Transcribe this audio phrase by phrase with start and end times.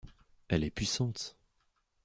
[0.47, 1.37] Elle est puissante.